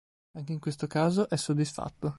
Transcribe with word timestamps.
Anche 0.31 0.53
in 0.53 0.57
questo 0.59 0.87
caso, 0.87 1.29
è 1.29 1.37
soddisfatto 1.37 2.09